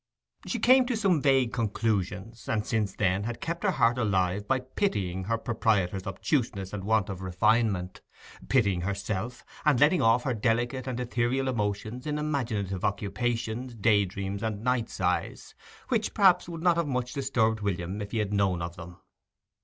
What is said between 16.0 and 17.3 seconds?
perhaps would not much have